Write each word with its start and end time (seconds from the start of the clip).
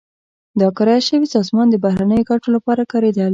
دا 0.59 0.67
کرایه 0.77 1.05
شوې 1.07 1.27
سازمان 1.35 1.67
د 1.71 1.75
بهرنیو 1.85 2.27
ګټو 2.31 2.49
لپاره 2.55 2.83
کارېدل. 2.91 3.29